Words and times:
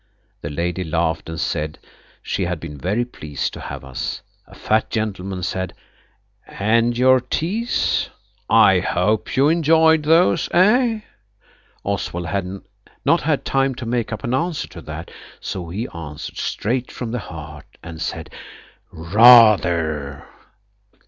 The 0.41 0.49
lady 0.49 0.83
laughed, 0.83 1.29
and 1.29 1.39
said 1.39 1.77
she 2.23 2.45
had 2.45 2.59
been 2.59 2.75
very 2.79 3.05
pleased 3.05 3.53
to 3.53 3.59
have 3.59 3.85
us. 3.85 4.23
A 4.47 4.55
fat 4.55 4.89
gentleman 4.89 5.43
said– 5.43 5.75
"And 6.47 6.97
your 6.97 7.19
teas? 7.19 8.09
I 8.49 8.79
hope 8.79 9.37
you 9.37 9.47
enjoyed 9.47 10.01
those–eh?" 10.01 11.01
Oswald 11.83 12.25
had 12.25 12.61
not 13.05 13.21
had 13.21 13.45
time 13.45 13.75
to 13.75 13.85
make 13.85 14.11
up 14.11 14.23
an 14.23 14.33
answer 14.33 14.67
to 14.69 14.81
that, 14.81 15.11
so 15.39 15.69
he 15.69 15.87
answered 15.89 16.37
straight 16.39 16.91
from 16.91 17.11
the 17.11 17.19
heart, 17.19 17.77
and 17.83 18.01
said– 18.01 18.31
"Ra–ther!" 18.91 20.25